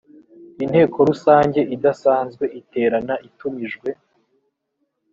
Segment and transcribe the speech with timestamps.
[0.63, 3.89] inteko rusange idasanzwe iterana itumijwe